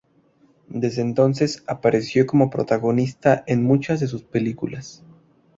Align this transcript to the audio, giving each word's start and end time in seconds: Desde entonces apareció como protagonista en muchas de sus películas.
Desde 0.67 1.03
entonces 1.03 1.63
apareció 1.67 2.25
como 2.25 2.49
protagonista 2.49 3.43
en 3.45 3.61
muchas 3.63 3.99
de 3.99 4.07
sus 4.07 4.23
películas. 4.23 5.03